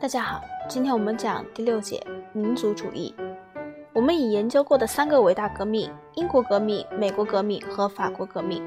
[0.00, 2.02] 大家好，今天我们讲第六节
[2.32, 3.14] 民族主义。
[3.92, 8.66] 我们已研究过的三个伟大革命——英国革命、美国革命和法国革命，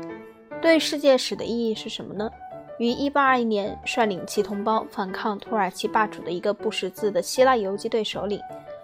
[0.62, 2.30] 对世界史的意义是什么呢？
[2.78, 8.40] 于1821年率领其同胞反抗土耳其霸主的一个不识字的希腊游击队首领，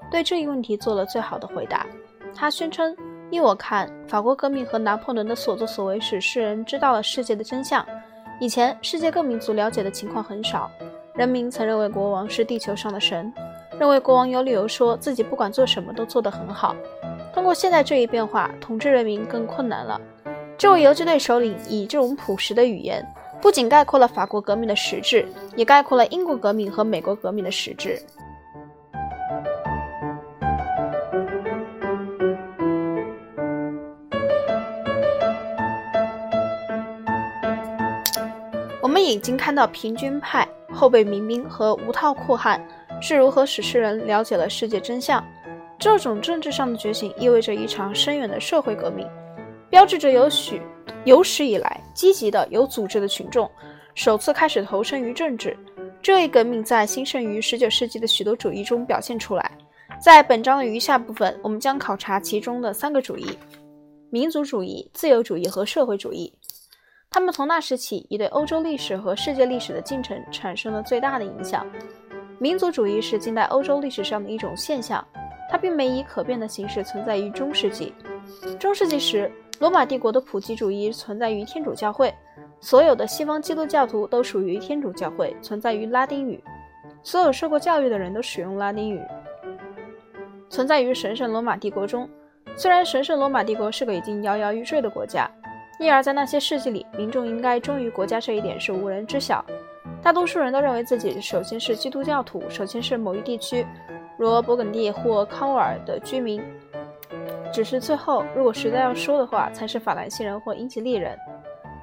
[0.10, 1.86] 对这一问题做了最好的回答。
[2.34, 2.98] 他宣称
[3.30, 7.86] ：“依我看，法国革命和拿破仑的所作所为使世人知道了世界的真相。
[8.40, 10.68] 以前世界各民族了解的情况很少。”
[11.20, 13.30] 人民曾认为国王是地球上的神，
[13.78, 16.74] 认为国王有理由说自己不管做什么都做得很好。
[17.34, 20.00] 通过现在这一变化，统治人民更困难了。
[20.58, 23.06] 这位游击队首领以这种朴实的语言，
[23.42, 25.28] 不仅概括了法国革命的实质，
[25.58, 28.02] 也概括了英国革命和美国革命的实质。
[38.82, 40.48] 我们已经看到平均派。
[40.80, 42.66] 后备民兵和无套酷汉
[43.02, 45.22] 是如何使世人了解了世界真相？
[45.78, 49.06] 这种政治上的觉醒意味着一场深远的社会革命，
[49.70, 50.62] 标志着有许
[51.04, 53.50] 有史以来积极的、有组织的群众
[53.94, 55.58] 首次开始投身于政治。
[56.02, 59.52] 这一革命在兴盛于19世纪的许多主义中表现出来。
[60.02, 63.38] 在本章的余下部分，我们将考察其中的三个主义：
[64.10, 66.34] 民族主义、自由主义和社会主义。
[67.12, 71.66] 他们从那时起已对欧洲历史和世界历史的进程产生了最大的影响。
[72.38, 75.06] 民族主义是近代欧洲历史上的一种现象，
[75.50, 77.94] 它并没以可变的形式存在于中世纪。
[78.60, 82.14] 中世纪时，罗马帝国的普及主义存在于天主教会，
[82.62, 86.42] 所有的西方基督教徒都属于天主教会，存在于拉丁语，
[87.02, 89.02] 所有受过教育的人都使用拉丁语，
[90.48, 92.08] 存在于神圣罗马帝国中。
[92.56, 95.30] 虽然神圣罗马帝国是个已经摇摇欲坠的国家。
[95.80, 99.44] 因而，在那些世纪里，民众应该忠于国家这一点是无人知晓。
[100.02, 103.66] 大多数人都认为自己首先是基督教徒，首先是某一地区，
[104.18, 106.44] 如勃艮第或康沃尔的居民。
[107.54, 111.18] 只是最后，如果实在要说的话，才是法兰西人或英吉利人。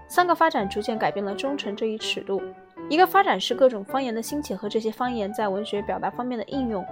[0.09, 2.43] 三个发展逐渐改变了忠诚这一尺度：
[2.91, 6.85] 一个发展是各种方言的兴起和这些方言在文学表达方面的应用；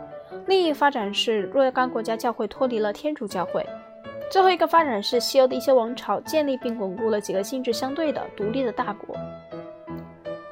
[0.46, 3.64] 另一发展是若干国家教会脱离了天主教会。
[4.30, 9.14] 最后一个发展是西欧的一些王朝建立并巩固了几个性质相对的独立的大国：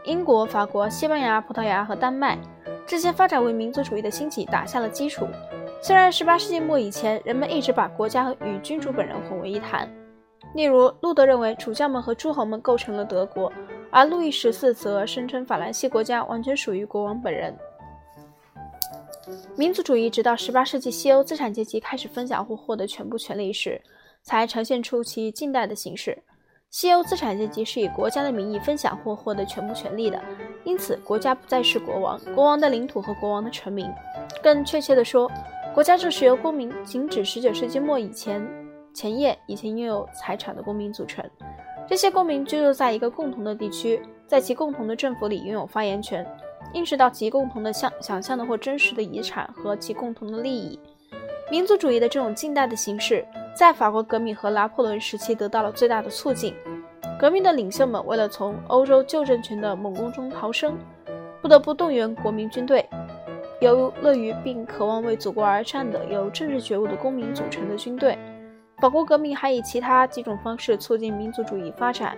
[0.05, 2.38] 英国、法国、西班牙、葡萄牙和丹麦。
[2.87, 5.27] 这些发展为民族主义的兴起打下了基础。
[5.81, 9.88] 虽然18世纪末以前，人们一直把国家与君主本人混为一谈。
[10.55, 13.53] 例如，路德认为主教们和诸侯们构成了德国，
[13.91, 17.56] 而路易十四则声称法兰西国家完全属于国王本人。
[19.56, 23.81] 民族主义直到18世纪西欧资产阶级开始分享或获得全部权利时，
[24.22, 26.16] 才呈现出其近代的形式。
[26.71, 30.21] 西欧资产阶级是以国家的名义分享或获得全部权利的，
[30.65, 33.87] 因此国家不再是国王、国王的领土和国王的臣民。
[34.43, 35.31] 更确切地说，
[35.75, 38.43] 国家正是由公民，仅指19世纪末以前
[38.94, 41.22] 前夜以前拥有财产的公民组成。
[41.87, 46.27] 这些公民居住在一个共同的地区，在其共同的政府里拥有发言权。
[46.72, 50.78] 意识到其共同的想想象的或真实的遗产和其共同的利益，
[51.50, 53.25] 民族主义的这种近代的形式，
[53.55, 56.55] 在法国革命和拿破仑时期得到了最大的促进。
[57.21, 60.77] 革命的领袖们为了从欧洲旧政权的猛攻中逃生，
[61.41, 62.88] 不得不动员国民军队，
[63.61, 68.19] 由乐于并渴望为祖国而战的有政治觉悟的公民组成的军队。
[68.78, 72.16] 法国革命还以其他几种方式促进民族主义发展，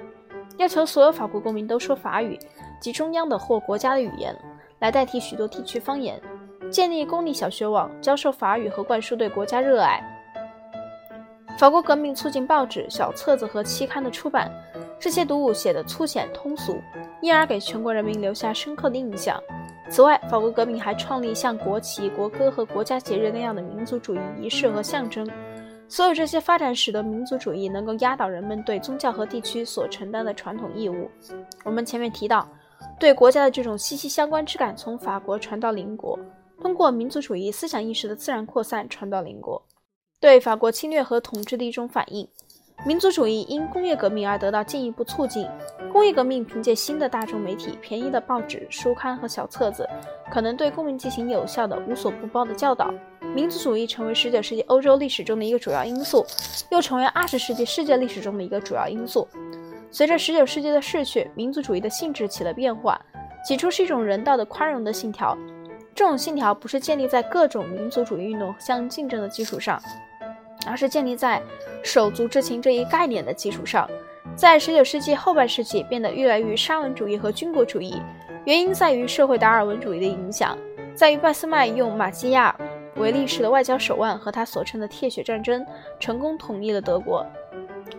[0.56, 2.38] 要求所有法国公民都说法语。
[2.84, 4.36] 及中央的或国家的语言
[4.78, 6.20] 来代替许多地区方言，
[6.70, 10.04] 建立公立小学网，教授法语和灌输对国家热爱。
[11.58, 14.52] 法国革命促进报纸、小册子和期刊的出版，
[15.00, 16.76] 这些读物写得粗浅通俗，
[17.22, 19.42] 因而给全国人民留下深刻的印象。
[19.88, 25.26] 此外，法国革命还创立像国旗、国歌和国家节日那样的民族主义仪式和象征。
[25.88, 31.10] 所有这些发展使得民族主义能够压倒人们对宗教和地区所承担的传统义务。
[31.64, 32.46] 我们前面提到。
[32.98, 36.19] 对国家的这种息息相关之感从法国传到邻国，
[36.60, 39.62] 通过民族主义思想意识的自然扩散传到邻国，
[40.20, 42.26] 对法国侵略和统治的一种反应。
[42.84, 45.48] 民族主义因工业革命而得到进一步促进。
[45.92, 49.88] 工业革命凭借新的大众媒体、便宜的报纸、书刊和小册子，
[50.30, 52.92] 可能对公民进行有效的、无所不包的教导。
[53.34, 56.26] 民族主义成为19世纪欧洲历史中的一个主要因素，
[56.70, 59.26] 又成为20世纪世界历史中的一个主要因素。
[59.94, 63.00] 随着19世纪的逝去，民族主义的性质起了变化。
[63.46, 65.38] 起初是一种人道的、宽容的信条，
[65.94, 69.81] 这种信条不是建立在各种民族主义运动相竞争的基础上，
[70.67, 71.41] 而是建立在
[71.85, 73.88] 手足之情这一概念的基础上。
[74.35, 78.02] 在19世纪后半世纪，变得越来越沙文主义和军国主义，
[78.47, 80.58] 原因在于社会达尔文主义的影响。
[80.93, 82.52] 在于俾斯麦用马基亚
[82.97, 85.64] 维利式的外交手腕和他所称的“铁血战争”
[86.00, 87.25] 成功统一了德国。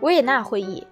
[0.01, 0.85] 维也纳会议，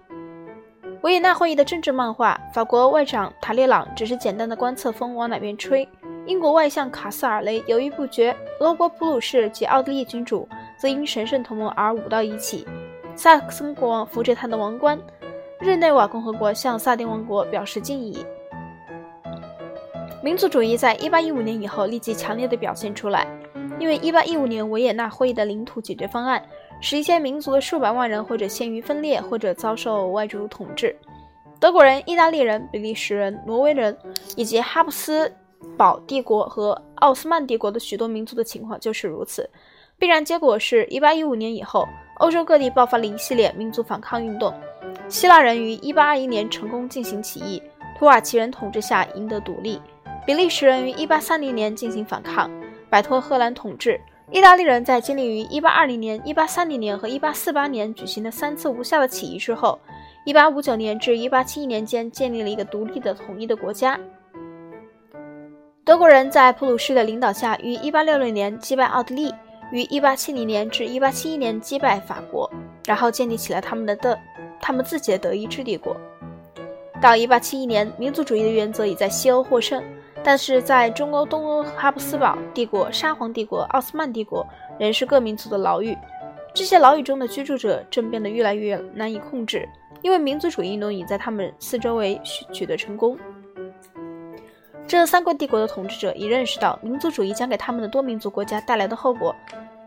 [1.04, 5.86] 维也纳会议的政治漫画，法国外长塔列朗只是简单的观测风往哪边吹，
[6.24, 10.48] 英国外相卡斯尔雷犹豫不决，俄国普鲁士及奥地利君主
[10.78, 12.66] 则因神圣同盟而舞到一起。
[13.14, 14.98] 萨克森国王扶着他的王冠，
[15.60, 18.24] 日内瓦共和国向萨丁王国表示敬意。
[20.22, 23.26] 民族主义在1815年以后立即强烈的表现出来，
[23.78, 26.42] 因为1815年维也纳会议的领土解决方案
[26.84, 30.94] 使一些民族的数百万人或者陷于分裂，或者遭受外族统治。
[31.58, 33.96] 德国人、意大利人、比利时人、挪威人
[34.36, 35.32] 以及哈布斯
[35.78, 39.48] 堡帝国和奥斯曼帝国的许多民族的情况就是如此。
[39.98, 41.88] 必然结果是1815年以后。
[42.18, 44.54] 欧洲各地爆发了一系列民族反抗运动。
[45.08, 47.60] 希腊人于1821年成功进行起义，
[47.98, 49.80] 土耳其人统治下赢得独立；
[50.24, 52.48] 比利时人于1830年进行反抗，
[52.88, 53.98] 摆脱荷兰统治；
[54.30, 59.78] 意大利人在经历于1820年、1830年和1848年举行的三次无效的起义之后
[60.26, 63.98] ，1859年至1871年间建立了一个独立的统一的国家。
[65.84, 69.32] 德国人在普鲁士的领导下于1866年击败奥地利。
[69.72, 72.48] 于1870年至1871年击败法国，
[72.86, 74.16] 然后建立起了他们的德，
[74.60, 75.96] 他们自己的德意志帝国。
[77.00, 79.82] 到1871年，民族主义的原则已在西欧获胜，
[80.24, 84.44] 但是在中欧、东欧，哈布斯堡帝国、沙皇帝国、奥斯曼帝国
[84.78, 85.94] 仍是各民族的牢狱。
[86.54, 89.68] 这些牢狱中的居住者正变得越来越难以控制，
[90.00, 92.18] 因为民族主义运动已在他们四周围
[92.52, 93.18] 取得成功。
[94.86, 99.34] 这三个帝国的统治者已认识到民族主义将给他们的多民族国家带来的后果，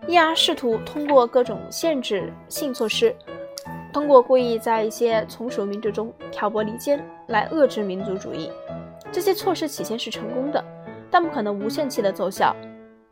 [0.08, 3.16] 因而试图通过各种限制性措施，
[3.94, 8.52] 通过故意在一些从属民族中挑拨离间来遏制民族主义。
[9.12, 10.64] 这些措施起先是成功的，
[11.10, 12.56] 但不可能无限期的奏效。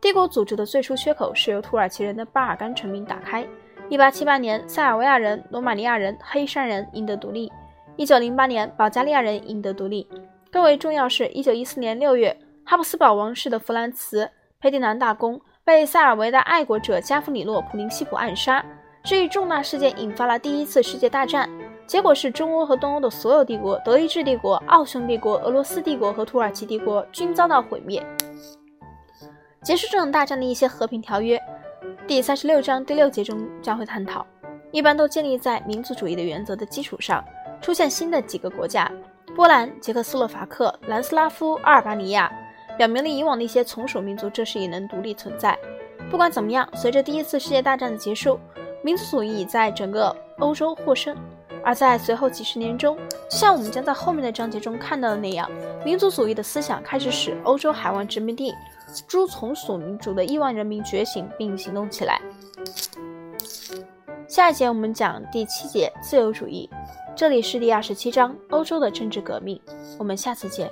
[0.01, 3.45] 帝国组织的最初缺口是由土耳其人的巴尔干臣民打开。
[3.89, 7.51] 1878年，塞尔维亚人、罗马尼亚人、黑山人赢得独立
[7.97, 10.07] ；1908年，保加利亚人赢得独立。
[10.51, 14.25] 更为重要是，一九一四年六月，哈布斯堡王室的弗兰茨·
[14.59, 18.63] 佩蒂南大公被塞尔维的爱国者加夫里诺·普林西普暗杀。
[19.03, 21.49] 这一重大事件引发了第一次世界大战，
[21.87, 28.03] 结果是中欧和东欧的所有帝国——德意志帝国、奥匈帝国、俄罗斯帝国和土耳其帝国——均遭到毁灭。
[29.61, 31.41] 结束这场大战的一些和平条约，
[32.07, 34.25] 第三十六章第六节中将会探讨，
[34.71, 37.23] 一般都建立在民族主义的原则的基础上，
[37.61, 38.91] 出现新的几个国家。
[39.35, 42.31] 波兰、捷克斯洛伐克、南斯拉夫、阿尔巴尼亚，
[42.77, 45.57] 表明了以往的一些从属民族这时也能独立存在。
[46.09, 48.39] 不管怎么样，随着第一次世界大战的结束，
[48.81, 51.15] 民族主义在整个欧洲获胜。
[51.65, 52.95] 而在随后几十年中，
[53.27, 55.49] 就像我们将在后面的章节中看到的那样，
[55.83, 58.53] 民族主义的思想开始使欧洲海湾殖民地
[59.07, 62.21] 诸从属民族的亿万人民觉醒并行动起来。
[64.27, 66.69] 下一节我们讲第七节自由主义。
[67.15, 69.59] 这里是第二十七章欧洲的政治革命，
[69.97, 70.69] 我们下次见。